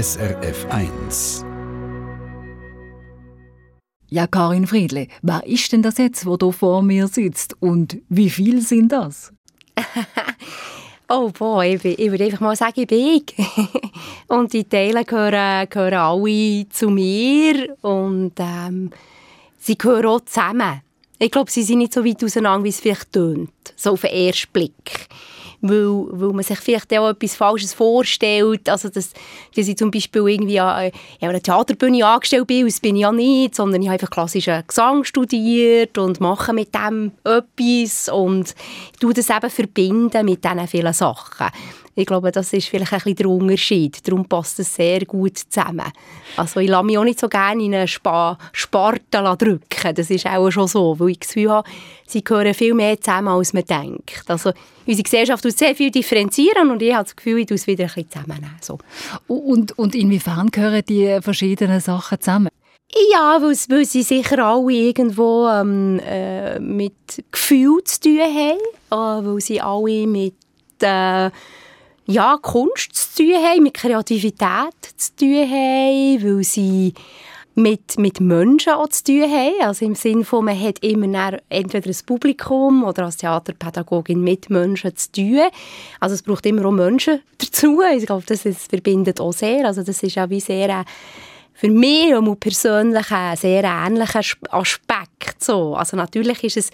[0.00, 1.44] SRF 1.
[4.08, 7.60] Ja, Karin Friedle, wer ist denn das jetzt, wo da vor mir sitzt?
[7.60, 9.32] Und wie viel sind das?
[11.08, 13.34] oh boah, ich, ich würde einfach mal sagen, ich bin ich.
[14.28, 18.90] und die Teile gehören, gehören alle zu mir und ähm,
[19.58, 20.80] sie gehören auch zusammen.
[21.18, 24.12] Ich glaube, sie sind nicht so weit auseinander, wie es vielleicht tönt, so auf den
[24.12, 25.08] ersten Blick
[25.60, 28.68] weil, weil man sich vielleicht auch etwas Falsches vorstellt.
[28.68, 29.12] Also, dass,
[29.54, 33.12] dass ich zum Beispiel irgendwie an, ja, einer Theaterbühne angestellt bin, das bin ich ja
[33.12, 38.54] nicht, sondern ich habe einfach klassischen Gesang studiert und mache mit dem etwas und
[39.00, 41.48] tue das eben verbinden mit diesen vielen Sachen.
[41.98, 44.06] Ich glaube, das ist vielleicht ein bisschen der Unterschied.
[44.06, 45.92] Darum passt es sehr gut zusammen.
[46.36, 49.94] Also ich lasse mich auch nicht so gerne in eine Spa Sparte drücken.
[49.96, 51.68] Das ist auch schon so, weil ich das Gefühl habe,
[52.06, 54.22] sie gehören viel mehr zusammen, als man denkt.
[54.28, 54.52] Also
[54.88, 57.88] unsere Gesellschaft sehr viel differenzieren und ich habe das Gefühl, ich tue es wieder ein
[57.88, 58.56] bisschen zusammennehmen.
[58.60, 58.78] So.
[59.26, 62.48] Und, und inwiefern gehören die verschiedenen Sachen zusammen?
[63.12, 68.58] Ja, weil, weil sie sicher alle irgendwo ähm, äh, mit Gefühl zu tun haben,
[68.90, 70.34] äh, weil sie alle mit
[70.80, 71.30] äh,
[72.06, 76.94] ja, Kunst zu tun haben, mit Kreativität zu tun haben, weil sie
[77.58, 79.60] mit, mit Menschen auch zu tun haben.
[79.62, 84.96] Also im Sinne von, man hat immer entweder ein Publikum oder als Theaterpädagogin mit Menschen
[84.96, 85.40] zu tun.
[86.00, 87.80] Also es braucht immer auch Menschen dazu.
[87.96, 89.66] Ich glaube, das ist, verbindet auch sehr.
[89.66, 90.84] Also das ist auch wie sehr
[91.52, 95.42] für mich und persönlich ein sehr ähnlicher Aspekt.
[95.42, 95.74] So.
[95.74, 96.70] Also natürlich ist es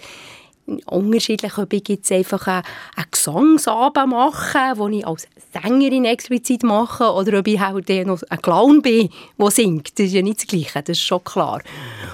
[0.85, 2.63] unterschiedlich, ob ich jetzt einfach einen,
[3.11, 8.81] Gesangsabend mache, den ich als Sängerin explizit mache, oder ob ich halt noch ein Clown
[8.81, 9.97] bin, der singt.
[9.97, 11.61] Das ist ja nicht das Gleiche, das ist schon klar.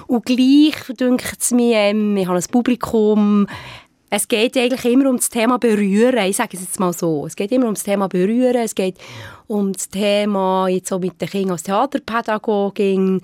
[0.08, 3.48] Und gleich denkt es mir, ähm, ich habe ein Publikum,
[4.14, 6.26] es geht eigentlich immer um das Thema Berühren.
[6.26, 7.26] Ich sage es jetzt mal so.
[7.26, 8.58] Es geht immer um das Thema Berühren.
[8.58, 8.98] Es geht
[9.48, 13.22] um das Thema jetzt so mit den Kindern als Theaterpädagogin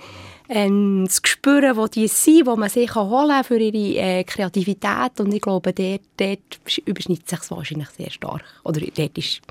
[0.49, 5.19] ähm, das Gespür, wo die sind, wo man sich holen kann für ihre äh, Kreativität.
[5.19, 8.43] Und ich glaube, dort, dort überschneidet sich wahrscheinlich sehr stark.
[8.63, 9.41] Oder dort ist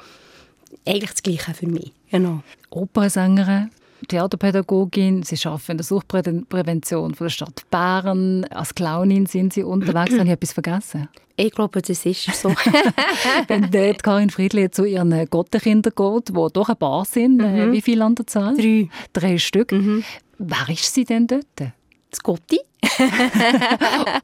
[0.86, 1.92] eigentlich das Gleiche für mich.
[2.10, 2.42] Genau.
[2.70, 3.70] Opernsängerin,
[4.08, 8.44] Theaterpädagogin, Sie arbeiten in der Suchtprävention von der Stadt Bern.
[8.44, 10.12] Als Clownin sind Sie unterwegs.
[10.12, 11.08] Habe ich etwas vergessen?
[11.36, 12.48] Ich glaube, das ist so.
[13.48, 17.72] Wenn dort Karin Friedli zu ihren Gottenkindern geht, die doch ein paar sind, mhm.
[17.72, 18.56] wie viele an der Zahl?
[18.56, 18.88] Drei.
[19.12, 19.72] Drei Stück.
[19.72, 20.02] Mhm.
[20.38, 21.72] Wer ist sie denn dort?
[22.14, 22.60] Scotty.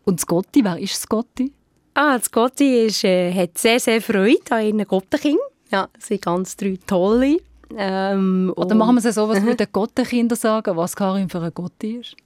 [0.05, 1.53] Und Scotty, wer ist Scotty?
[1.95, 5.39] Ah, Scotty ist, äh, hat sehr, sehr Freude an ihren Gottenkind.
[5.71, 7.39] Ja, sie sind ganz drei tolle.
[7.77, 11.97] Ähm, Oder machen wir es so, was würden Gottenkinder sagen, was Karin für ein Gotti
[11.97, 12.17] ist?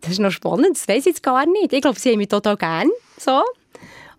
[0.00, 1.72] das ist noch spannend, das weiß ich jetzt gar nicht.
[1.72, 2.90] Ich glaube, sie haben mich total gerne.
[3.18, 3.42] So.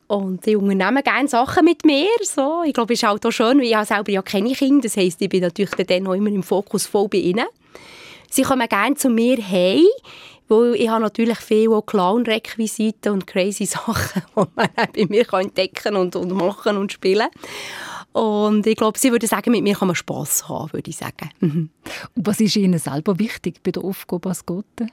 [0.08, 2.08] Und die unternehmen gerne Sachen mit mir.
[2.24, 2.64] So.
[2.66, 4.84] Ich glaube, es ist halt auch schön, weil ich selber ja keine Kinder.
[4.84, 7.46] Das heisst, ich bin natürlich dann noch immer im Fokus voll bei ihnen.
[8.30, 9.86] Sie kommen gerne zu mir hey,
[10.48, 16.16] weil ich habe natürlich viele Clown-Requisiten und crazy Sachen, die man bei mir entdecken und,
[16.16, 17.28] und machen und spielen
[18.18, 21.30] und ich glaube, sie würde sagen, mit mir kann man Spass haben, würde ich sagen.
[21.40, 21.70] Mhm.
[22.16, 24.88] Und was ist Ihnen selber wichtig bei der Aufgabe als Gute?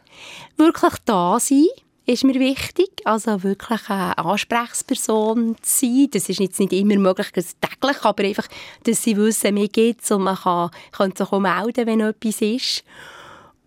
[0.59, 1.65] Wirklich da sein
[2.05, 2.91] ist mir wichtig.
[3.05, 6.09] Also wirklich eine Ansprechperson zu sein.
[6.11, 8.47] Das ist jetzt nicht immer möglich, täglich, aber einfach,
[8.83, 12.43] dass sie wissen, mir geht es und man kann, kann sich auch melden, wenn etwas
[12.43, 12.85] ist.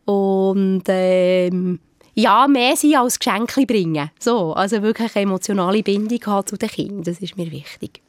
[0.05, 1.79] Und ähm,
[2.17, 4.09] ja, mehr sein als Geschenke bringen.
[4.19, 8.01] So, also wirklich eine emotionale Bindung haben zu den Kindern, das ist mir wichtig.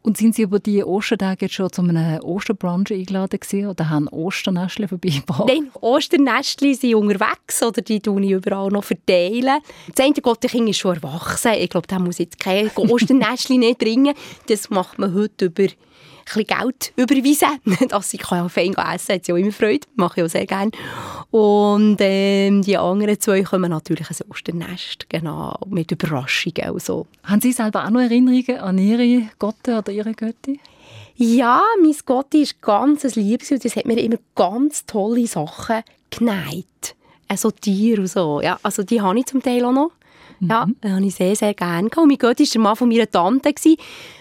[0.00, 4.08] Und sind Sie über die Ostertage jetzt schon zu einem Osterbrunch eingeladen gewesen, oder haben
[4.08, 5.48] Osternestchen vorbeigebracht?
[5.48, 9.58] Nein, Osternestchen sind unterwegs oder die tun ich überall noch verteilen.
[9.94, 11.52] Das eine Gottekind ist schon erwachsen.
[11.58, 14.14] Ich glaube, da muss jetzt kein Osternestchen nicht bringen.
[14.48, 15.66] Das macht man heute über
[16.34, 19.16] bisschen Geld überweisen, dass ich kann fein essen kann.
[19.16, 20.70] hat sie auch immer Freude, mache ich auch sehr gerne.
[21.30, 27.06] Und ähm, die anderen zwei kommen natürlich ein Osternest, genau, mit Überraschungen Also.
[27.24, 30.58] Haben Sie selber auch noch Erinnerungen an Ihre Gotte oder Ihre Göttin?
[31.16, 35.82] Ja, mein Gotti ist ganz ein Liebes und das hat mir immer ganz tolle Sachen
[36.08, 36.96] geneigt.
[37.28, 38.40] Also Tiere und so.
[38.40, 39.90] Ja, also die habe ich zum Teil auch noch.
[40.40, 40.76] Ja, mhm.
[40.80, 41.90] das habe ich sehr, sehr gerne.
[41.96, 43.54] Und mein Götti war der Mann von meiner Tante.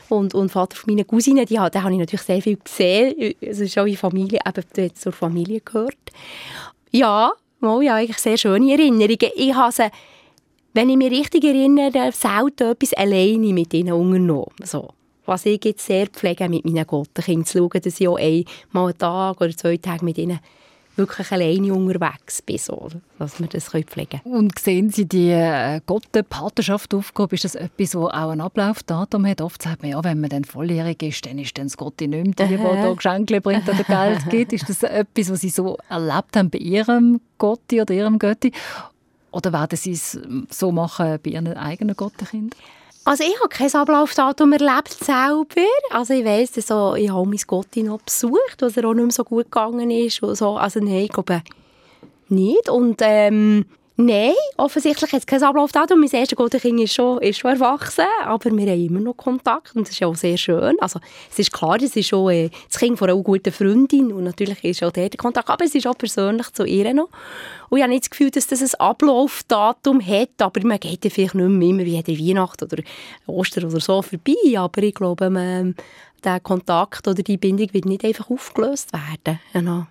[0.10, 3.36] Und, und Vater von meiner Cousine, die, habe ich natürlich sehr viel gesehen.
[3.40, 5.98] Es ist auch in Familie, eben zur Familie gehört.
[6.92, 9.32] Ja, mal, ja, eigentlich sehr schöne Erinnerungen.
[9.36, 9.90] Ich habe sie,
[10.74, 14.50] wenn ich mich richtig erinnere, selten etwas alleine mit ihnen unternommen.
[14.64, 14.90] So.
[15.26, 18.98] Was ich jetzt sehr pflege, mit meinen Gottenkindern zu schauen, dass ich auch einmal einen
[18.98, 20.40] Tag oder zwei Tage mit ihnen
[21.00, 24.36] wirklich alleine unterwegs bin, so, dass wir das pflegen können.
[24.36, 27.36] Und sehen Sie die äh, Gottenpatenschaft aufgehoben?
[27.36, 29.42] Ist das etwas, wo auch ein Ablaufdatum hat?
[29.42, 32.40] Oft sagt man, ja, wenn man dann volljährig ist, dann ist dann das Gotti nicht
[32.40, 34.54] mehr die, die da Geschenke bringt oder Geld gibt.
[34.54, 38.52] Ist das etwas, was Sie so erlebt haben bei Ihrem Gotti oder Ihrem Götti?
[39.32, 40.20] Oder werden Sie es
[40.50, 42.60] so machen bei Ihren eigenen Gottenkindern?
[43.06, 45.46] Also ich habe kein Ablaufdatum erlebt selber.
[45.90, 49.12] Also ich weiss, so, ich habe mein Gotti noch besucht, was er auch nicht mehr
[49.12, 50.22] so gut gegangen ist.
[50.22, 50.58] Und so.
[50.58, 51.42] Also nein, ich glaube
[52.28, 52.70] nicht.
[52.70, 53.66] Und ähm,
[54.02, 56.00] Nein, offensichtlich hat es kein Ablaufdatum.
[56.00, 59.82] Mein erstes Gotenkind ist schon, ist schon erwachsen, aber wir haben immer noch Kontakt und
[59.82, 60.78] das ist ja auch sehr schön.
[60.80, 64.24] Also es ist klar, es ist schon äh, das Kind von einer guten Freundin und
[64.24, 67.10] natürlich ist auch der Kontakt, aber es ist auch persönlich zu ihr noch.
[67.68, 71.12] Und ich habe nicht das Gefühl, dass das ein Ablaufdatum hat, aber man geht ja
[71.12, 72.82] vielleicht nicht mehr immer wie jede Weihnacht oder
[73.28, 75.76] Ostern oder so vorbei, aber ich glaube, man,
[76.24, 79.42] der Kontakt oder die Bindung wird nicht einfach aufgelöst werden.
[79.52, 79.88] Genau.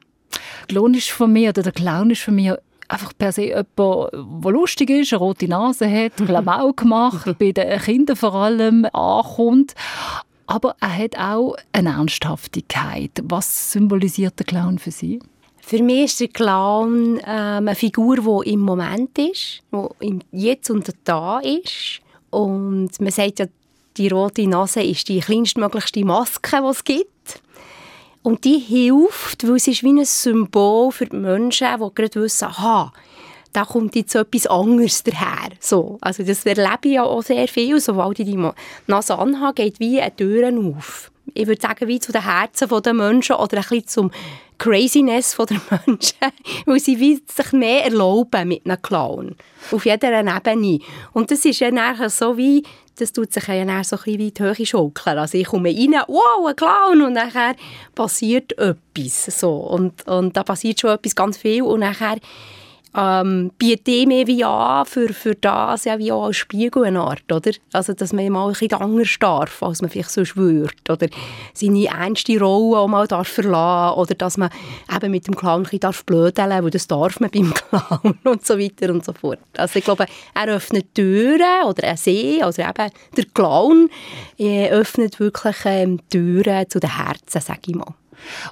[0.71, 4.53] Lohn ist von mir oder der Clown ist von mir einfach per se jemand, der
[4.53, 9.75] lustig ist, eine rote Nase hat, Klamauk macht, bei den Kindern vor allem ankommt.
[10.47, 13.11] Aber er hat auch eine Ernsthaftigkeit.
[13.23, 15.21] Was symbolisiert der Clown für Sie?
[15.61, 20.71] Für mich ist der Clown ähm, eine Figur, die im Moment ist, die im Jetzt
[20.71, 22.01] und Da ist.
[22.31, 23.47] Und man sagt ja,
[23.99, 27.43] die rote Nase ist die kleinstmöglichste Maske, die es gibt.
[28.23, 32.49] Und die hilft, weil es ist wie ein Symbol für die Menschen, die gerade wissen,
[32.49, 32.93] aha,
[33.53, 35.51] da kommt jetzt etwas anderes daher.
[35.61, 35.99] So.
[36.01, 37.81] Also das erlebe ich ja auch sehr viel.
[37.81, 38.51] Sobald ich die
[38.87, 41.11] Nase anhabe, geht wie eine Tür auf.
[41.35, 44.11] Ich würde sagen, wie zu den Herzen der Menschen oder ein bisschen zum
[44.59, 46.19] Craziness der Menschen,
[46.67, 49.37] weil sie sich mehr erlauben mit einem Clown.
[49.71, 50.81] Auf jeder Ebene.
[51.13, 52.65] Und das ist ja nachher so wie
[53.01, 55.19] das tut sich ja dann so ein bisschen wie die Höhe.
[55.19, 57.55] Also ich komme rein, wow, ein Clown, und nachher
[57.95, 59.27] passiert etwas.
[59.27, 59.55] So.
[59.55, 62.17] Und, und da passiert schon etwas ganz viel und nachher
[62.99, 67.01] ähm, bietet ich mir wie an für, für das ja wie auch als Spiegel eine
[67.01, 67.53] Art, oder?
[67.73, 71.07] Also, dass man mal ein bisschen anders darf, als man vielleicht so schwört, oder
[71.55, 74.51] seine ernste Rolle auch mal darf verlassen, oder dass man
[74.95, 78.59] eben mit dem Clown ein bisschen darf weil das darf man beim Clown und so
[78.59, 79.39] weiter und so fort.
[79.57, 83.91] Also, ich glaube, er öffnet Türen, oder er See, also eben der Clown
[84.39, 87.95] äh, öffnet wirklich ähm, Türen zu den Herzen, sage ich mal.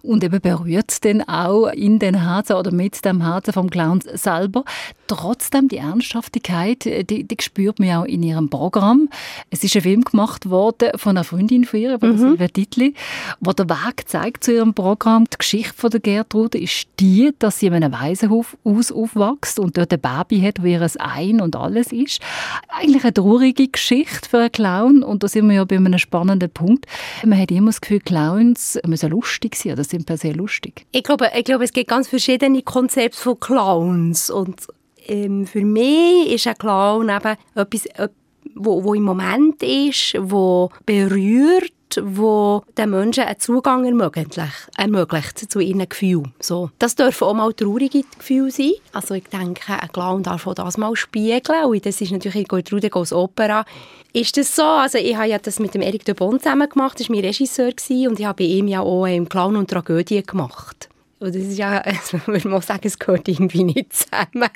[0.03, 4.01] Und eben berührt es dann auch in den Herzen oder mit dem Herzen vom Clown
[4.15, 4.65] selber.
[5.07, 9.09] Trotzdem die Ernsthaftigkeit, die, die spürt man auch in ihrem Programm.
[9.51, 12.19] Es ist ein Film gemacht worden von einer Freundin von ihr, von mhm.
[12.19, 12.95] Silvia Dittli,
[13.41, 15.25] wo der Weg zeigt zu ihrem Programm.
[15.25, 19.93] Die Geschichte von der Gertrude ist die, dass sie in einem Waisenhaus aufwächst und dort
[19.93, 22.21] ein Baby hat, wo ihr Ein und alles ist.
[22.69, 26.51] Eigentlich eine traurige Geschichte für einen Clown und da sind wir ja bei einem spannenden
[26.51, 26.87] Punkt.
[27.25, 30.87] Man hat immer das Gefühl, Clowns müssen lustig sein oder sind per se lustig?
[30.93, 34.67] Ich glaube, ich glaube, es gibt ganz verschiedene Konzepte von Clowns und
[35.07, 38.09] ähm, für mich ist ein Clown eben etwas, äh,
[38.55, 44.39] wo, wo im Moment ist, wo berührt, wo den Menschen einen Zugang ermöglicht,
[44.77, 46.33] ermöglicht zu ihren Gefühlen.
[46.41, 46.71] So.
[46.79, 48.73] Das dürfen auch mal traurige Gefühle sein.
[48.93, 51.65] Also ich denke, ein Clown darf auch das mal spiegeln.
[51.65, 53.65] Und das ist natürlich in Gertrude Goes Opera.
[54.13, 54.63] Ist das so?
[54.63, 56.99] Also ich habe ja das mit dem Eric de Bon zusammen gemacht.
[56.99, 60.23] Das war mein Regisseur und ich habe bei ihm ja auch im Clown und Tragödie
[60.23, 60.89] gemacht.
[61.19, 64.51] Und das ist ja, also man muss sagen, es gehört irgendwie nicht zusammen.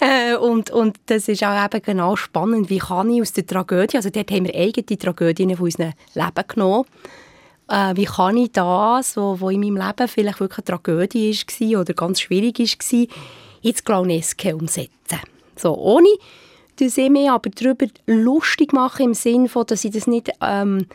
[0.00, 3.96] Äh, und, und das ist auch eben genau spannend, wie kann ich aus der Tragödie,
[3.96, 6.84] also dort haben wir eigene Tragödien von unserem Leben genommen,
[7.68, 11.94] äh, wie kann ich das, was in meinem Leben vielleicht wirklich eine Tragödie war oder
[11.94, 13.06] ganz schwierig war,
[13.62, 15.20] ins Clowneske umsetzen.
[15.56, 16.08] So, ohne
[16.76, 20.30] dass ich mich aber darüber lustig mache, im Sinne von, dass ich das nicht...
[20.40, 20.86] Ähm,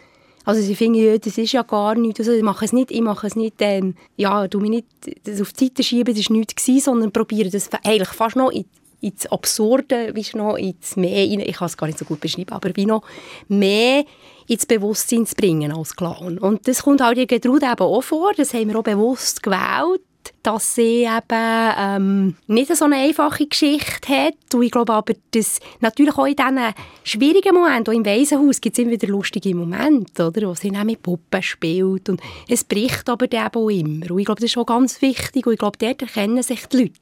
[0.48, 3.02] also sie finden, ja, das ist ja gar nichts, also ich mache es nicht, ich
[3.02, 4.88] mache es nicht, ähm, ja, du mich nicht
[5.26, 8.50] das auf die Seite schieben, das war nichts gewesen, sondern probiere das eigentlich fast noch
[8.52, 8.64] in,
[9.02, 12.74] ins Absurde, wie noch ins mehr, ich kann es gar nicht so gut beschreiben, aber
[12.78, 13.04] wie noch
[13.50, 14.06] mehr
[14.48, 16.38] ins Bewusstsein zu bringen als Clown.
[16.38, 20.02] Und das kommt halt in Gertrude auch vor, das haben wir auch bewusst gewählt,
[20.48, 24.54] dass sie eben ähm, nicht so eine einfache Geschichte hat.
[24.54, 26.74] Und ich glaube aber, dass natürlich auch in diesen
[27.04, 30.48] schwierigen Momenten, auch im Waisenhaus, gibt es immer wieder lustige Momente, oder?
[30.48, 32.08] wo sie mit Puppen spielt.
[32.08, 34.10] Und es bricht aber dann auch immer.
[34.10, 35.46] Und ich glaube, das ist schon ganz wichtig.
[35.46, 36.94] Und ich glaube, dort erkennen sich die Leute.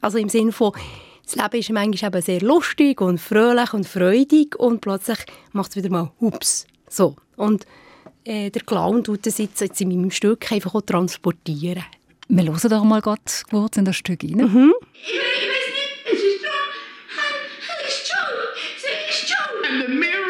[0.00, 0.70] Also im Sinne von,
[1.24, 5.18] das Leben ist manchmal eben sehr lustig und fröhlich und freudig und plötzlich
[5.50, 6.64] macht es wieder mal «Hups».
[6.88, 7.16] So.
[7.34, 7.66] Und
[8.22, 11.82] äh, der Clown tut das jetzt, jetzt in meinem Stück einfach auch transportieren.
[12.30, 13.44] Wir hören doch mal kurz
[13.76, 14.36] in das Stück rein.
[14.36, 14.74] Mhm.
[14.92, 16.68] Ich weiß nicht, es ist schon,
[17.58, 18.34] es ist schon,
[18.76, 19.64] es ist schon.
[19.64, 20.27] And the mirror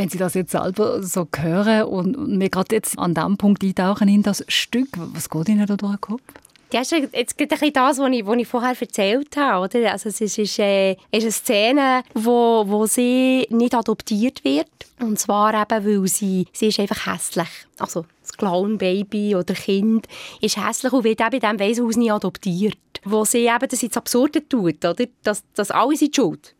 [0.00, 4.08] Wenn Sie das jetzt selber so hören und, wir gerade jetzt an diesem Punkt eintauchen
[4.08, 6.22] in das Stück, was geht Ihnen da durch den Kopf?
[6.72, 9.64] Ja, ist jetzt ein bisschen das, was ich, was ich vorher erzählt habe.
[9.64, 9.92] Oder?
[9.92, 14.70] Also es ist, ist, äh, ist eine Szene, wo, wo sie nicht adoptiert wird.
[15.00, 17.50] Und zwar eben, weil sie, sie ist einfach hässlich.
[17.78, 20.06] Also das Clown-Baby oder Kind
[20.40, 22.78] ist hässlich und wird eben in diesem Waisenhaus nie adoptiert.
[23.04, 25.04] Wo sie eben das ins Absurde tut, oder?
[25.24, 26.54] Dass, dass alle sind schuld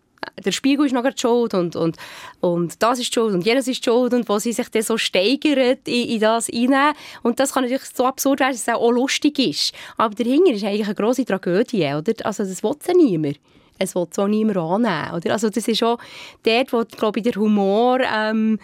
[0.45, 1.97] der Spiegel ist noch schuld und, und,
[2.41, 5.87] und das ist schuld und jenes ist schuld und wo sie sich dann so steigert
[5.87, 6.95] in, in das hinein.
[7.23, 9.73] Und das kann natürlich so absurd werden, dass es auch lustig ist.
[9.97, 12.13] Aber dahinter ist eigentlich eine grosse Tragödie, oder?
[12.25, 13.39] Also das will ja niemand.
[13.79, 15.33] Es will so niemand annehmen, oder?
[15.33, 15.99] Also das ist auch
[16.43, 18.01] dort, wo, glaube ich, der Humor...
[18.01, 18.59] Ähm,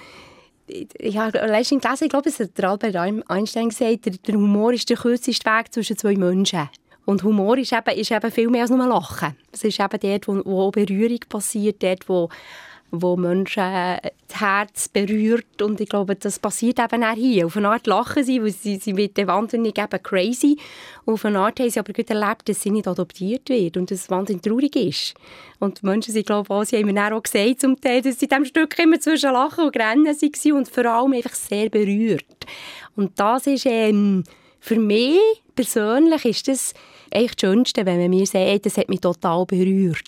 [0.69, 2.97] ich habe letztens gelesen, ich glaube, es hat Albert
[3.29, 6.69] Einstein gesagt, der Humor ist der kürzeste Weg zwischen zwei Menschen.
[7.07, 9.37] Und Humor ist eben, ist eben viel mehr als nur Lachen.
[9.53, 12.29] Es ist eben dort, wo, wo Berührung passiert, dort, wo,
[12.91, 15.63] wo Menschen das Herz berührt.
[15.63, 17.47] Und ich glaube, das passiert eben auch hier.
[17.47, 20.59] Auf eine Art lachen sie, weil sie, sie wird wahnsinnig eben crazy.
[21.05, 23.89] Und auf eine Art haben sie aber gut erlebt, dass sie nicht adoptiert wird und
[23.89, 25.15] dass wahnsinnig traurig ist.
[25.61, 28.27] Und die Menschen, sind, glaube ich, sie haben mir auch gesagt, zum Teil, dass sie
[28.27, 32.27] in diesem Stück immer zwischen Lachen und Rennen waren und vor allem einfach sehr berührt.
[32.97, 34.25] Und das ist ähm,
[34.59, 35.21] für mich
[35.55, 36.75] persönlich ist das
[37.13, 40.05] eigentlich das Schönste, wenn man mir sagt, das hat mich total berührt.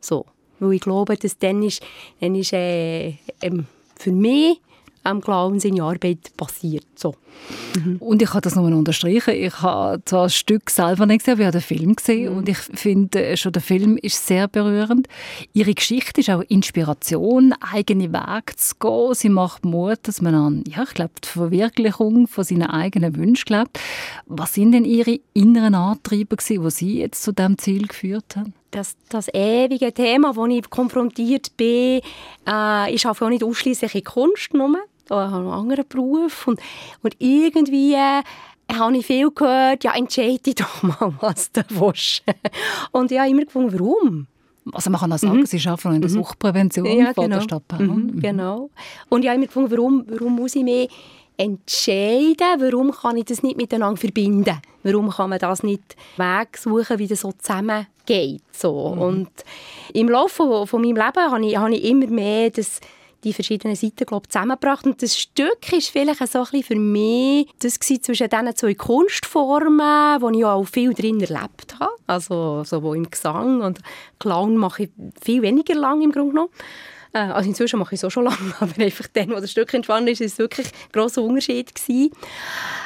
[0.00, 0.26] So.
[0.58, 1.82] Weil ich glaube, dass dann ist,
[2.20, 3.66] dann ist äh, ähm,
[3.96, 4.60] für mich
[5.06, 6.86] am Clown seine Arbeit passiert.
[6.94, 7.14] So.
[7.76, 7.96] Mhm.
[7.98, 9.34] Und ich kann das nur unterstreichen.
[9.34, 12.38] Ich habe zwar das Stück selber nicht gesehen, aber ich habe den Film gesehen mhm.
[12.38, 15.08] und ich finde äh, schon der Film ist sehr berührend.
[15.52, 19.14] Ihre Geschichte ist auch Inspiration, eigene Wege zu gehen.
[19.14, 23.44] Sie macht Mut, dass man an, ja, ich glaube, die Verwirklichung von seinen eigenen Wünschen
[23.44, 23.78] glaubt.
[24.26, 28.54] Was sind denn Ihre inneren Antreiber gewesen, die Sie jetzt zu diesem Ziel geführt haben?
[28.76, 32.00] das, das ewige Thema, wo ich konfrontiert bin,
[32.46, 34.76] äh, ist auch nicht ausschließlich in Kunst nur
[35.10, 36.60] habe einen anderen Beruf und,
[37.02, 38.22] und irgendwie äh,
[38.72, 42.22] habe ich viel gehört, ja, entscheide doch mal, was du willst.
[42.92, 44.26] Und ich habe immer gefunden, warum?
[44.72, 45.46] Also man kann auch sagen, mhm.
[45.46, 46.14] Sie arbeiten in der mhm.
[46.14, 47.40] Suchtprävention ja, genau.
[47.78, 48.70] Mhm, mhm, genau.
[49.08, 50.90] Und ich habe immer gefunden, warum, warum muss ich mich
[51.36, 54.58] entscheiden, warum kann ich das nicht miteinander verbinden?
[54.82, 58.42] Warum kann man das nicht Weg suchen, wie das so zusammengeht?
[58.52, 58.94] So.
[58.94, 59.02] Mhm.
[59.02, 59.30] Und
[59.92, 62.80] im Laufe von, von meinem Leben habe ich, habe ich immer mehr das
[63.26, 64.86] die verschiedenen Seiten glaub, zusammengebracht.
[64.86, 70.30] Und das Stück ist vielleicht so ein für mich das zwischen diesen zwei Kunstformen, wo
[70.30, 71.92] ich auch viel drin erlebt habe.
[72.06, 73.80] Also sowohl im Gesang und
[74.20, 74.90] Clown mache ich
[75.20, 76.50] viel weniger lang im Grunde genommen.
[77.12, 79.72] Äh, also inzwischen mache ich es auch schon lange, aber einfach dann, wo das Stück
[79.74, 82.12] entstanden ist, ist es wirklich ein grosser Unterschied gewesen.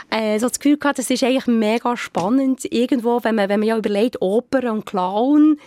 [0.09, 2.64] Äh, so das Gefühl gehabt, das ist eigentlich mega spannend.
[2.70, 5.59] Irgendwo, wenn man, wenn man ja überlegt, Oper und Clown,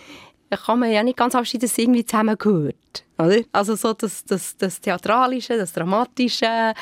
[0.50, 3.04] kann man ja nicht ganz abschließen, dass es irgendwie zusammengehört.
[3.18, 3.40] Oder?
[3.52, 6.74] Also so das, das, das Theatralische, das Dramatische.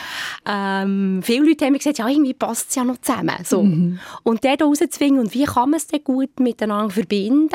[0.46, 3.36] Ähm, viele Leute haben mir gesagt, ja, irgendwie passt es ja noch zusammen.
[3.44, 3.62] So.
[3.62, 3.98] Mhm.
[4.22, 7.48] Und den da rauszuzwingen und wie kann man es denn gut miteinander verbinden,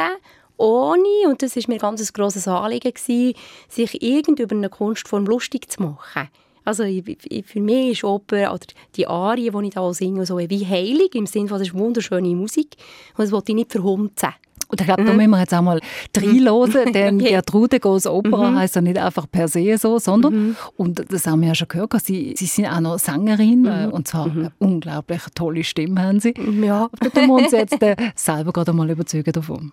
[0.58, 3.36] ohne, und das war mir ganz ein grosses Anliegen, gewesen,
[3.70, 6.30] sich irgend über eine Kunstform lustig zu machen.
[6.66, 11.16] Also für mich ist Oper oder die Arie, die ich da singe, so wie heilig,
[11.16, 12.76] im Sinne von, das ist wunderschöne Musik
[13.16, 14.34] und das wollte ich nicht verhunzen.
[14.68, 15.18] Und ich glaube, da mhm.
[15.18, 15.80] müssen wir jetzt auch mal
[16.16, 17.30] reinhören, denn okay.
[17.30, 18.58] Gertrude Goes Opera mhm.
[18.58, 20.56] heisst ja nicht einfach per se so, sondern, mhm.
[20.76, 23.68] und das haben wir ja schon gehört, sie, sie sind auch noch Sängerin mhm.
[23.68, 24.40] Äh, und zwar mhm.
[24.40, 26.34] eine unglaublich tolle Stimme haben sie.
[26.62, 26.90] Ja.
[27.00, 29.72] Da tun wir uns jetzt äh, selber gerade mal überzeugen davon.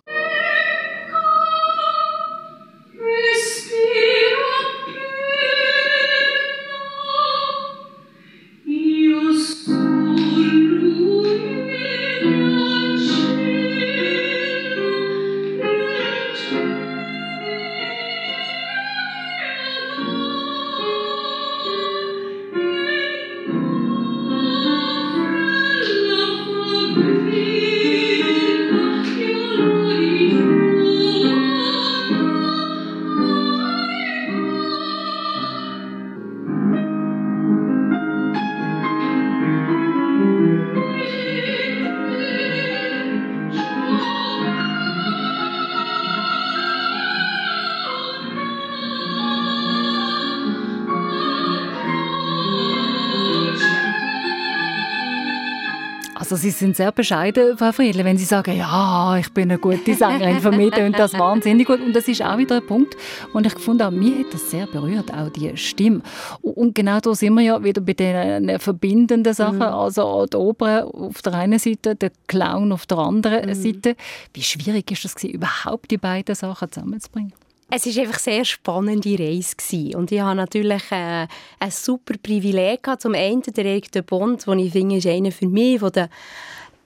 [56.58, 60.50] Sind sehr bescheiden, Frau Friedle, wenn Sie sagen, ja, ich bin eine gute Sängerin, für
[60.50, 61.80] mich und das wahnsinnig gut.
[61.80, 62.96] Und das ist auch wieder ein Punkt,
[63.32, 66.02] wo ich gefunden habe, mir hat das sehr berührt, auch die Stimme.
[66.42, 69.62] Und genau da sind wir ja wieder bei den verbindenden Sachen, mhm.
[69.62, 73.54] also die Oper auf der einen Seite, der Clown auf der anderen mhm.
[73.54, 73.96] Seite.
[74.32, 77.32] Wie schwierig ist es überhaupt die beiden Sachen zusammenzubringen?
[77.76, 79.57] Es war einfach eine sehr spannende Reise.
[79.57, 79.97] Gewesen.
[79.97, 81.26] Und ich hatte natürlich äh,
[81.59, 82.85] ein super Privileg.
[82.85, 83.02] Gehabt.
[83.02, 86.09] Zum einen der Erik de Bond, den ich finde, ist einer für mich, der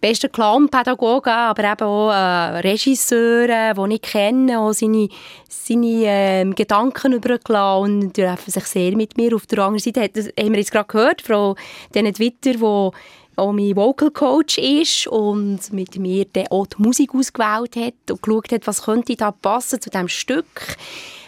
[0.00, 5.10] besten Clownpädagogen, aber eben auch äh, Regisseure, die ich kenne, auch seine,
[5.46, 9.34] seine äh, Gedanken über den Clown, treffen sich sehr mit mir.
[9.34, 11.54] Auf der anderen Seite hat, haben wir jetzt gerade gehört, Frau
[11.94, 12.90] Dene Witter, die
[13.38, 18.52] auch mein Vocal Coach ist und mit mir dann die Musik ausgewählt hat und geschaut
[18.52, 20.76] hat, was könnte da passen zu diesem Stück.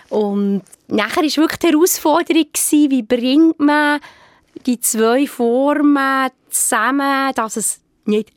[0.09, 4.01] Und nachher war wirklich die Herausforderung, wie bringt man
[4.67, 8.31] die zwei Formen zusammen, dass es nicht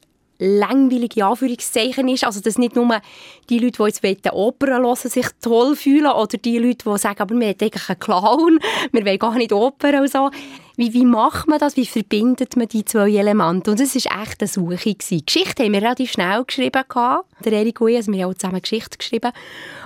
[0.44, 2.26] langweilige Anführungszeichen ist.
[2.26, 3.02] Also, dass nicht nur
[3.50, 7.36] die Leute, die jetzt Opern hören, sich toll fühlen oder die Leute, die sagen, aber
[7.36, 8.60] wir haben eigentlich einen Clown,
[8.92, 10.30] wir wollen gar nicht Opern und so.
[10.76, 11.78] Wie, wie macht man das?
[11.78, 13.70] Wie verbindet man die zwei Elemente?
[13.70, 14.96] Und es war echt eine Suche.
[14.96, 15.24] Gewesen.
[15.24, 16.84] Geschichte haben wir relativ schnell geschrieben.
[17.46, 19.32] Der Erik Ui, also wir haben auch zusammen Geschichte geschrieben.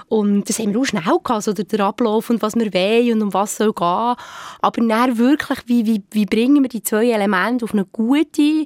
[0.08, 3.22] Und das haben wir auch schnell gehabt, also der Ablauf und was wir wollen und
[3.22, 4.16] um was soll gehen.
[4.62, 8.66] Aber dann wirklich, wie, wie, wie bringen wir die zwei Elemente auf eine gute,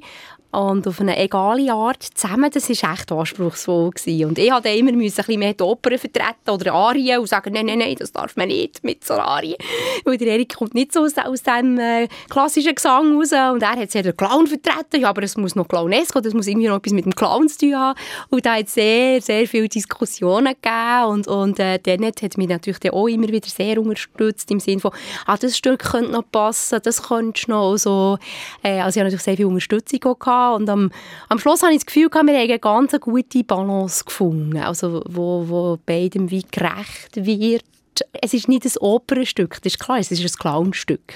[0.51, 3.91] und auf eine egale Art zusammen, das war echt anspruchsvoll.
[3.91, 4.25] Gewesen.
[4.25, 7.65] Und ich musste immer ein bisschen mehr die Oper vertreten oder Arien und sagen, nein,
[7.65, 9.55] nein, nein, das darf man nicht mit so Arien.
[10.03, 13.75] Weil der Erik kommt nicht so aus, aus dem äh, klassischen Gesang raus und er
[13.77, 16.77] hat sehr den Clown vertreten, ja, aber es muss noch clownesk das muss irgendwie noch
[16.77, 17.99] etwas mit dem Clown zu tun haben.
[18.29, 22.49] Und da hat es sehr, sehr viele Diskussionen gegeben und, und äh, Dennett hat mich
[22.49, 24.91] natürlich auch immer wieder sehr unterstützt im Sinne von,
[25.25, 28.17] ah, das Stück könnte noch passen, das könnte noch so.
[28.63, 30.91] Äh, also ich habe natürlich sehr viel Unterstützung gehabt und am,
[31.29, 35.47] am Schluss habe ich das Gefühl, wir haben eine ganz gute Balance gefunden, also wo,
[35.47, 37.63] wo beidem wie gerecht wird.
[38.21, 41.13] Es ist nicht ein Opernstück, das ist klar, es ist ein Clownstück,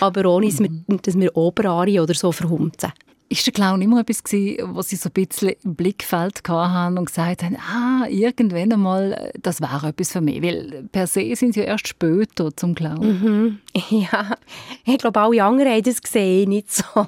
[0.00, 1.02] aber ohne, dass wir, mhm.
[1.02, 2.92] dass wir Operarie oder so verhunzen.
[3.30, 7.04] Ist der Clown immer etwas gewesen, was Sie so ein bisschen im Blickfeld hatten und
[7.04, 10.42] gesagt haben, ah, irgendwann einmal, das wäre etwas für mich?
[10.42, 13.00] Weil per se sind Sie ja erst später zum Clown.
[13.00, 13.58] Mhm.
[13.90, 14.36] Ja,
[14.84, 16.84] ich glaube, alle anderen haben das gesehen, nicht so.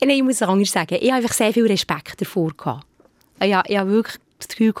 [0.00, 2.52] ich muss anders sagen, ich habe einfach sehr viel Respekt davor.
[3.40, 4.72] Ich habe wirklich das Gefühl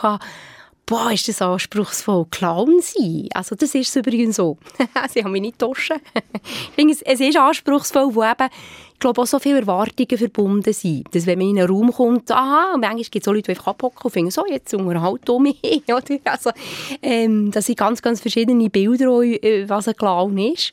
[0.86, 3.28] boah, ist das anspruchsvoll, Clown sein.
[3.34, 4.56] Also das ist es übrigens so.
[5.10, 5.92] Sie haben mich nicht getauscht.
[6.14, 8.48] ich finde, es, ist anspruchsvoll, wo eben,
[8.92, 11.12] ich glaube, auch so viele Erwartungen verbunden sind.
[11.12, 13.50] Dass wenn man in einen Raum kommt, aha, und manchmal gibt es auch Leute, die
[13.50, 15.60] einfach abhocken und finden, so, jetzt unterhalt um mich.
[16.24, 16.50] Also,
[17.02, 20.72] ähm, das sind ganz, ganz verschiedene Bilder, äh, was ein Clown ist.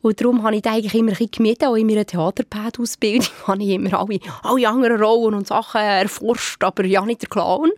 [0.00, 3.98] Und darum habe ich eigentlich immer ein gemieden, auch in meiner Theaterpad-Ausbildung habe ich immer
[3.98, 7.70] alle, alle anderen Rollen und Sachen erforscht, aber ja nicht der Clown.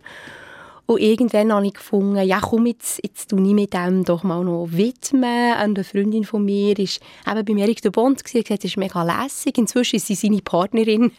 [0.91, 4.43] Und irgendwann habe ich gefunden, ja komm, jetzt, jetzt tue ich mit dem doch mal
[4.43, 5.23] noch widmen.
[5.23, 9.01] Eine Freundin von mir ist eben bei Erik de Bond gewesen, gesagt, das ist mega
[9.01, 9.57] lässig.
[9.57, 11.13] Inzwischen ist sie seine Partnerin.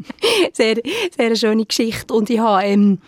[0.52, 0.74] sehr,
[1.16, 2.12] sehr eine schöne Geschichte.
[2.12, 2.98] Und ich habe, ähm,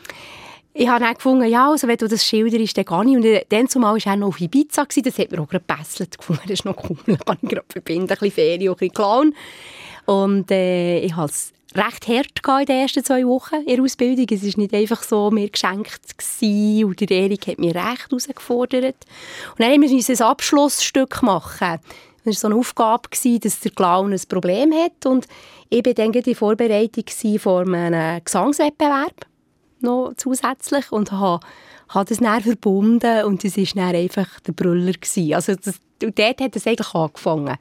[0.73, 3.17] ich habe dann gefunden, ja, also wenn du das schilderst, dann gar nicht.
[3.17, 6.17] Und dann zumal war er noch auf Ibiza, gewesen, das hat mir auch gerade gebesselt
[6.19, 6.43] gefunden.
[6.45, 9.35] Das ist noch cool, da kann ich gerade verbinden, ein bisschen Ferien, ein bisschen Clown.
[10.07, 14.27] Und äh, ich habe es recht hart in den ersten zwei Wochen in der Ausbildung.
[14.31, 18.97] Es war nicht einfach so mir geschenkt gewesen, und der Erik hat mich recht herausgefordert.
[19.51, 21.81] Und dann mussten wir ein Abschlussstück machen.
[22.25, 25.27] Es war so eine Aufgabe, dass der Clown ein Problem hat und
[25.69, 27.05] ich war dann in Vorbereitung
[27.39, 29.27] vor einem Gesangswettbewerb
[29.81, 31.45] noch zusätzlich und habe,
[31.89, 34.95] habe das dann verbunden und es war dann einfach der Brüller.
[35.35, 37.57] Also das, und dort hat es eigentlich angefangen.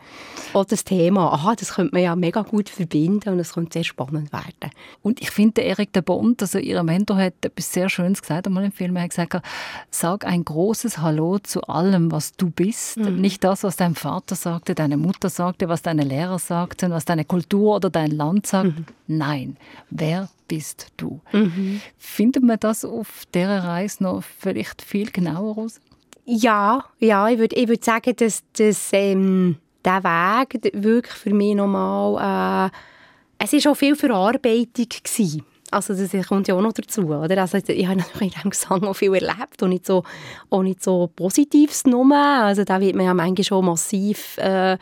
[0.53, 3.83] Auch das Thema, aha, das könnte man ja mega gut verbinden und es könnte sehr
[3.83, 4.71] spannend werden.
[5.01, 8.65] Und ich finde, Erik de Bond, also ihr Mentor, hat etwas sehr Schönes gesagt einmal
[8.65, 8.95] im Film.
[8.95, 9.41] Er hat gesagt,
[9.89, 12.97] sag ein großes Hallo zu allem, was du bist.
[12.97, 13.21] Mhm.
[13.21, 17.25] Nicht das, was dein Vater sagte, deine Mutter sagte, was deine Lehrer sagten, was deine
[17.25, 18.77] Kultur oder dein Land sagt.
[18.77, 18.85] Mhm.
[19.07, 19.57] Nein,
[19.89, 21.21] wer bist du?
[21.31, 21.81] Mhm.
[21.97, 25.79] Findet man das auf dieser Reise noch vielleicht viel genauer raus?
[26.25, 31.55] Ja, ja ich würde ich würd sagen, dass, dass ähm, der Weg wirklich für mich
[31.55, 34.87] nochmal, äh, es war auch viel Verarbeitung.
[34.89, 35.45] Gewesen.
[35.73, 37.41] Also das kommt ja auch noch dazu, oder?
[37.41, 40.03] Also ich habe natürlich in diesem Gesang auch viel erlebt und nicht so,
[40.51, 42.13] auch nicht so Positives genommen.
[42.13, 44.77] Also da wird man ja manchmal schon massiv äh,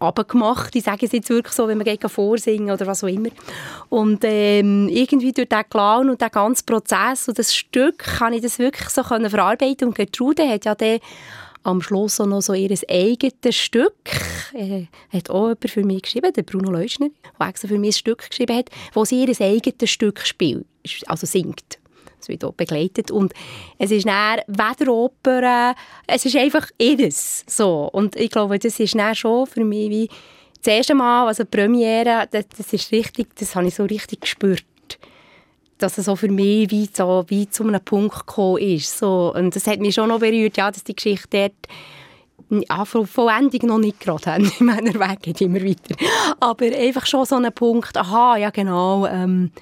[0.00, 0.74] abgemacht.
[0.76, 3.30] Ich sage es jetzt wirklich so, wenn man geht vorsingen oder was auch immer.
[3.88, 8.42] Und ähm, irgendwie durch den Clown und den ganzen Prozess und das Stück kann ich
[8.42, 9.88] das wirklich so können verarbeiten.
[9.88, 10.98] Und Gertrude hat ja dann
[11.62, 13.94] am Schluss auch noch so ihr eigenes Stück.
[14.54, 17.08] Äh, hat auch jemand für mich geschrieben, der Bruno Leuschner,
[17.38, 20.66] der extra für mich ein Stück geschrieben hat, wo sie ihr eigenes Stück spielt,
[21.06, 21.78] also singt.
[22.20, 23.10] Es wird auch begleitet.
[23.10, 23.32] Und
[23.78, 25.74] es ist dann weder Oper,
[26.06, 27.44] es ist einfach ihres.
[27.46, 27.88] So.
[27.92, 30.08] Und ich glaube, das ist dann schon für mich wie
[30.62, 34.22] das erste Mal, also die Premiere, das, das ist richtig, das habe ich so richtig
[34.22, 34.64] gespürt.
[35.78, 38.98] dass es so für mich wie, so, wie zu einem Punkt gekommen ist.
[38.98, 41.52] So, und das hat mich schon noch berührt, ja, dass die Geschichte dort
[42.68, 44.44] ja, Vollendung noch nicht gerade haben.
[44.52, 45.94] Ich meine, Weg geht immer weiter.
[46.40, 49.52] Aber einfach schon so ein Punkt, aha, ja genau, ähm,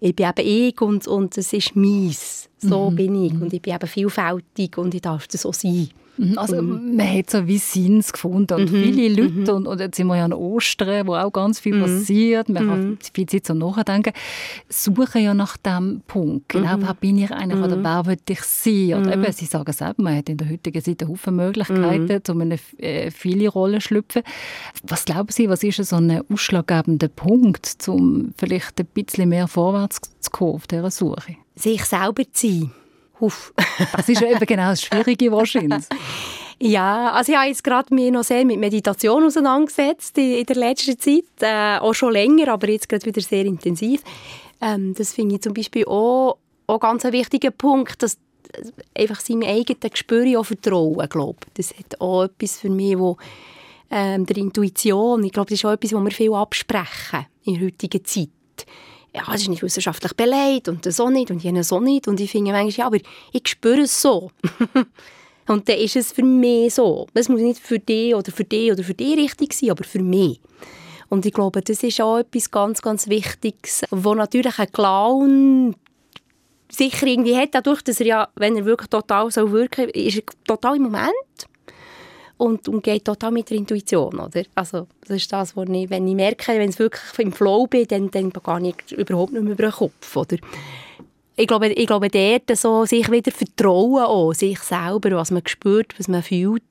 [0.00, 2.48] ich bin eben ich und, und es ist meins.
[2.58, 2.96] So mhm.
[2.96, 5.90] bin ich und ich bin eben vielfältig und ich darf das so sein.
[6.18, 6.96] Mhm, also mhm.
[6.96, 8.82] man hat so wie Sinns gefunden und mhm.
[8.82, 9.56] viele Leute, mhm.
[9.56, 11.82] und, und, jetzt sind wir ja an Ostern, wo auch ganz viel mhm.
[11.82, 14.12] passiert, man hat viel Zeit zum Nachdenken,
[14.68, 16.48] suchen ja nach dem Punkt.
[16.48, 18.94] Genau, wer bin ich eigentlich oder wer will ich sein?
[18.94, 22.58] Oder eben, sie sagen selber, man hat in der heutigen Zeit Haufen Möglichkeiten, um eine
[22.78, 24.22] äh, viele Rollen zu schlüpfen.
[24.82, 30.00] Was glauben Sie, was ist so ein ausschlaggebender Punkt, um vielleicht ein bisschen mehr vorwärts
[30.20, 31.36] zu kommen auf dieser Suche?
[31.54, 32.70] Sich selber zu sein
[33.20, 33.52] Uff.
[33.96, 35.84] Das ist eben genau das Schwierige wahrscheinlich.
[36.60, 40.56] Ja, also ich habe jetzt gerade mich noch sehr mit Meditation auseinandergesetzt in, in der
[40.56, 44.02] letzten Zeit, äh, auch schon länger, aber jetzt gerade wieder sehr intensiv.
[44.60, 48.18] Ähm, das finde ich zum Beispiel auch, auch ganz ein wichtiger Punkt, dass
[48.96, 53.16] einfach seinem eigenen Gespür auch vertrauen, glaube Das hat auch etwas für mich, wo
[53.90, 57.66] ähm, der Intuition, ich glaube, das ist auch etwas, wo wir viel absprechen in der
[57.66, 58.28] heutigen Zeit
[59.18, 62.08] ja, das ist nicht wissenschaftlich beleidigt und auch nicht und jenes so nicht.
[62.08, 62.98] Und ich finde manchmal, ja, aber
[63.32, 64.30] ich spüre es so.
[65.48, 67.06] und dann ist es für mich so.
[67.14, 70.02] Es muss nicht für dich oder für dich oder für dich richtig sein, aber für
[70.02, 70.40] mich.
[71.08, 75.74] Und ich glaube, das ist auch etwas ganz, ganz Wichtiges, wo natürlich ein Clown
[76.70, 80.22] sicher irgendwie hat, dadurch, dass er ja, wenn er wirklich total so wirken ist er
[80.46, 81.12] total im Moment
[82.38, 84.42] und, und geht total mit der Intuition, oder?
[84.54, 87.86] Also das ist das, was ich, wenn ich merke, wenn ich wirklich im Flow bin,
[87.88, 90.36] dann, dann gehe ich überhaupt nicht mehr über den Kopf, oder?
[91.36, 95.94] Ich glaube, ich glaube dort so sich wieder vertrauen auch, sich selber, was man spürt,
[95.98, 96.62] was man fühlt,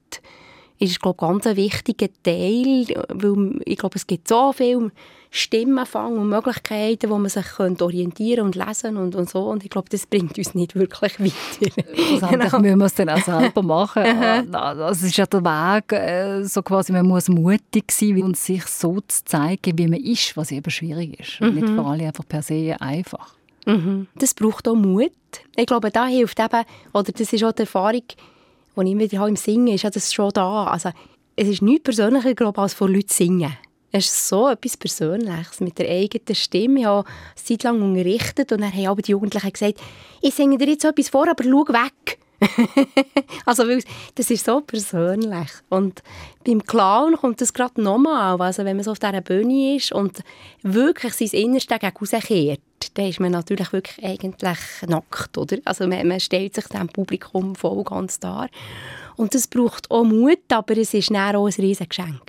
[0.79, 4.91] ist, glaube ich, ganz ein wichtiger Teil, weil ich glaube, es gibt so viel
[5.29, 9.41] Stimmenfang und Möglichkeiten, wo man sich könnte orientieren und lesen und, und so.
[9.49, 11.83] Und ich glaube, das bringt uns nicht wirklich weiter.
[11.93, 12.59] Schlussendlich genau.
[12.59, 14.03] müssen wir es dann auch selber machen.
[14.51, 18.99] das ist ja der Weg, äh, so quasi, man muss mutig sein und sich so
[19.07, 21.41] zu zeigen, wie man ist, was eben schwierig ist.
[21.41, 21.55] Mhm.
[21.55, 23.35] Nicht für alle einfach per se einfach.
[23.65, 24.07] Mhm.
[24.15, 25.11] Das braucht auch Mut.
[25.55, 26.63] Ich glaube, da hilft eben,
[26.93, 28.03] oder das ist auch die Erfahrung,
[28.77, 30.65] die ich wieder habe im Singen, ist ja das schon da.
[30.65, 30.89] Also,
[31.35, 33.57] es ist nichts persönlicher, glaube ich, als vor Leuten singen.
[33.91, 36.79] Es ist so etwas Persönliches mit der eigenen Stimme.
[36.81, 39.79] Ich habe eine Zeit lang unterrichtet und dann haben aber die Jugendlichen gesagt,
[40.21, 42.19] ich singe dir jetzt etwas vor, aber schau weg.
[43.45, 43.63] also,
[44.15, 45.49] das ist so persönlich.
[45.69, 46.03] Und
[46.45, 48.39] beim Clown kommt das gerade nochmal.
[48.39, 50.21] Also, wenn man so auf dieser Bühne ist und
[50.61, 52.61] wirklich sein Innerste gegen rauskehrt,
[52.93, 55.57] dann ist man natürlich wirklich eigentlich nackt, oder?
[55.65, 58.49] Also, man, man stellt sich dem Publikum voll ganz dar.
[59.15, 62.21] Und das braucht auch Mut, aber es ist auch ein riesiges Geschenk.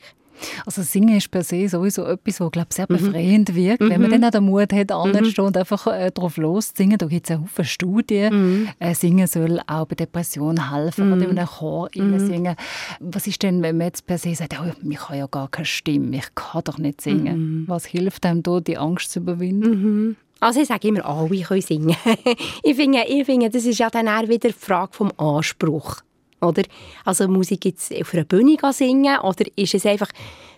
[0.67, 2.97] Also Singen ist per se sowieso etwas, was glaube sehr mhm.
[2.97, 3.81] befreiend wirkt.
[3.81, 3.91] Mhm.
[3.91, 4.21] Wenn man mhm.
[4.21, 5.47] dann auch den Mut hat, anzustehen mhm.
[5.49, 8.35] und einfach äh, drauf loszusingen, da gibt es eine Haufen Studien.
[8.35, 8.69] Mhm.
[8.79, 11.23] Äh, singen soll auch bei Depressionen helfen mhm.
[11.23, 12.19] in einem Chor mhm.
[12.19, 12.57] singen.
[13.01, 15.67] Was ist denn, wenn man jetzt per se sagt, oh, ich habe ja gar keine
[15.67, 17.65] Stimme, ich kann doch nicht singen.
[17.67, 20.17] Was hilft einem da, die Angst zu überwinden?
[20.40, 21.96] Also ich sage immer, alle können singen.
[22.62, 25.96] ich, finde, ich finde, das ist ja dann auch wieder die Frage vom Anspruch.
[26.40, 26.62] Oder?
[27.05, 30.11] Also muss ich jetzt auf einer Bühne singen oder ist es einfach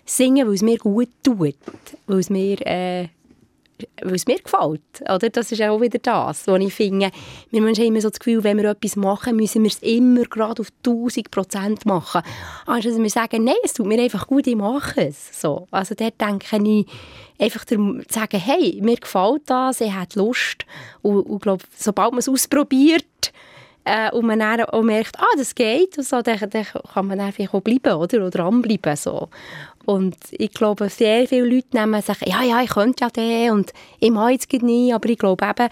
[0.05, 1.55] singen, weil es mir gut tut,
[2.07, 3.09] weil es mir, äh,
[4.03, 4.81] weil es mir gefällt?
[5.03, 5.31] Oder?
[5.31, 7.11] Das ist auch wieder das, was ich finde.
[7.51, 10.63] Wir haben immer so das Gefühl, wenn wir etwas machen, müssen wir es immer gerade
[10.63, 12.23] auf 1000 Prozent machen.
[12.67, 15.41] Also wir sagen, nein, es tut mir einfach gut, ich mache es.
[15.41, 15.67] So.
[15.71, 16.87] Also dort denke ich,
[17.39, 20.67] einfach zu sagen, hey, mir gefällt das, ich habe Lust.
[21.03, 23.05] Und, und glaube, sobald man es ausprobiert,
[23.85, 27.21] äh, und man dann auch merkt, ah, das geht, und so, dann, dann kann man
[27.21, 28.97] einfach auch bleiben oder, oder dranbleiben.
[28.97, 29.29] So.
[29.87, 33.73] Und ich glaube, sehr viele Leute nehmen sich, ja, ja, ich könnte ja den und
[33.99, 35.69] ich mache jetzt nie, aber ich glaube eben,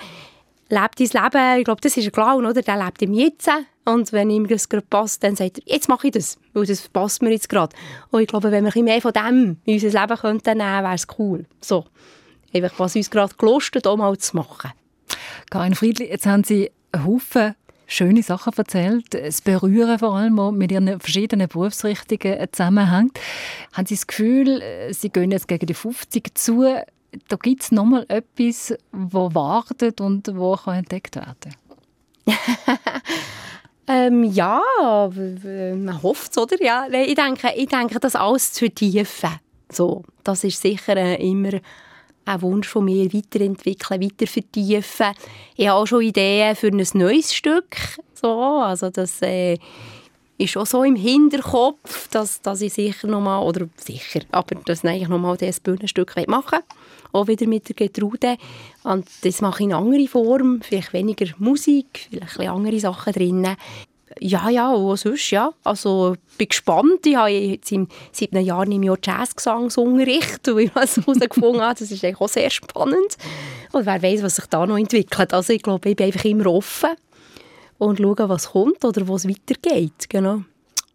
[0.71, 2.63] lebt dein Leben, ich glaube, das ist ein Clown, oder?
[2.63, 3.51] Der lebt im Jetzt.
[3.85, 6.89] Und wenn ihm das gerade passt, dann sagt er, jetzt mache ich das, weil das
[6.89, 7.75] passt mir jetzt gerade.
[8.11, 10.95] Und ich glaube, wenn wir ein mehr von dem in unser Leben könnten nehmen, wäre
[10.95, 11.47] es cool.
[11.61, 11.87] So.
[12.53, 14.73] Einfach, was uns gerade gelustet, auch mal zu machen.
[15.51, 17.55] Karin Friedli, jetzt haben Sie einen Haufen
[17.89, 19.15] schöne Sachen erzählt.
[19.15, 23.19] Das Berühren vor allem auch mit ihren verschiedenen Berufsrichtungen zusammenhängt.
[23.73, 26.65] Haben Sie das Gefühl, Sie gehen jetzt gegen die 50 zu,
[27.29, 31.55] da gibt es nochmal etwas, das wartet und wo entdeckt werden
[33.87, 36.63] ähm, ja, man hofft es, oder?
[36.63, 39.31] Ja, ich denke, ich denke, das alles zu vertiefen.
[39.73, 41.61] So, das ist sicher immer
[42.29, 45.15] ein Wunsch von mir, weiterentwickeln, weiter vertiefen.
[45.57, 47.77] Ich habe auch schon Ideen für ein neues Stück.
[48.15, 49.59] So, also das, äh,
[50.39, 54.91] ist auch so im Hinterkopf, dass, dass ich sicher nochmal, oder sicher, aber dass ich
[54.91, 56.61] eigentlich nochmal dieses Bühnenstück machen
[57.13, 58.37] auch wieder mit der Getrude.
[58.85, 63.57] Und das mache ich in einer anderen Form, vielleicht weniger Musik, vielleicht andere Sachen drin.
[64.21, 65.53] Ja, ja, und sonst, ja.
[65.65, 67.07] Also, ich bin gespannt.
[67.07, 72.05] Ich habe jetzt im siebten Jahr im Jahr Jazzgesangsunterricht und ich habe herausgefunden, das ist
[72.05, 73.17] eigentlich auch sehr spannend.
[73.73, 75.33] Und wer weiß, was sich da noch entwickelt.
[75.33, 76.91] Also, ich glaube, ich bin einfach immer offen
[77.79, 80.09] und schauen, was kommt oder wo es weitergeht.
[80.09, 80.43] Genau.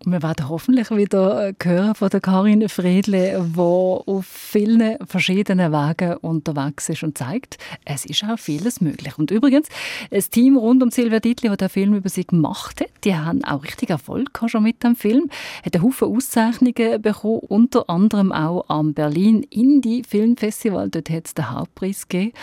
[0.05, 6.17] Wir werden hoffentlich wieder äh, hören von der Karin Friedle, die auf vielen verschiedenen Wegen
[6.17, 9.17] unterwegs ist und zeigt, es ist auch vieles möglich.
[9.17, 9.69] Und übrigens,
[10.11, 13.45] das Team rund um Silvia Dietli, das den Film über sie gemacht hat, die haben
[13.45, 15.29] auch richtig Erfolg schon mit dem Film,
[15.63, 21.33] hat einen Haufen Auszeichnungen bekommen, unter anderem auch am Berlin Indie Filmfestival, dort hat es
[21.33, 22.33] den Hauptpreis gegeben.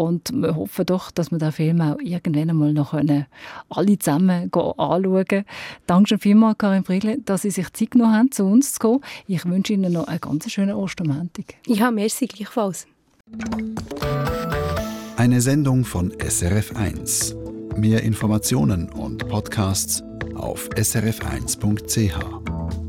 [0.00, 3.26] Und wir hoffen doch, dass wir den Film auch irgendwann einmal noch können,
[3.68, 5.44] alle zusammen anschauen können.
[5.86, 9.00] Danke vielmals, Karin Friedle, dass Sie sich Zeit genommen haben, zu uns zu kommen.
[9.26, 11.56] Ich wünsche Ihnen noch einen ganz schönen Ostermontag.
[11.66, 12.86] Ja, merci gleichfalls.
[15.18, 17.76] Eine Sendung von SRF1.
[17.76, 20.02] Mehr Informationen und Podcasts
[20.34, 22.79] auf srf1.ch.